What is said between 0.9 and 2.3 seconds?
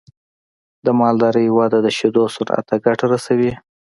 مالدارۍ وده د شیدو